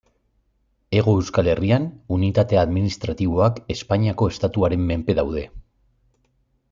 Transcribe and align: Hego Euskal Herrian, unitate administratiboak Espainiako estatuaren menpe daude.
Hego 0.99 1.11
Euskal 1.17 1.49
Herrian, 1.51 1.85
unitate 2.17 2.59
administratiboak 2.61 3.61
Espainiako 3.75 4.29
estatuaren 4.35 4.85
menpe 4.93 5.17
daude. 5.21 5.45